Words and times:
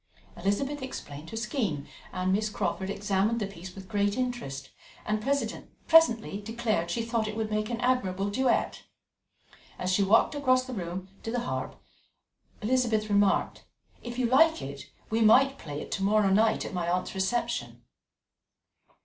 Elizabeth 0.35 0.81
explained 0.81 1.29
her 1.29 1.37
scheme, 1.37 1.85
and 2.11 2.33
Miss 2.33 2.49
Crawford 2.49 2.89
examined 2.89 3.39
the 3.39 3.45
piece 3.45 3.75
with 3.75 3.87
great 3.87 4.17
interest, 4.17 4.71
and 5.05 5.21
presently 5.21 6.41
declared 6.41 6.89
she 6.89 7.03
thought 7.03 7.27
it 7.27 7.35
would 7.35 7.51
make 7.51 7.69
an 7.69 7.79
admirable 7.81 8.31
duet. 8.31 8.81
As 9.77 9.93
she 9.93 10.01
walked 10.01 10.33
across 10.33 10.65
the 10.65 10.73
room 10.73 11.09
to 11.21 11.29
the 11.29 11.41
harp, 11.41 11.75
Elizabeth 12.63 13.09
remarked: 13.11 13.63
"If 14.01 14.17
you 14.17 14.25
like 14.25 14.59
it, 14.59 14.89
we 15.11 15.21
might 15.21 15.59
play 15.59 15.79
it 15.79 15.91
to 15.91 16.03
morrow 16.03 16.29
night 16.31 16.65
at 16.65 16.73
my 16.73 16.89
aunt's 16.89 17.13
reception." 17.13 17.83